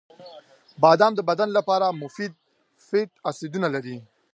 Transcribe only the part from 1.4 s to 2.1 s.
لپاره د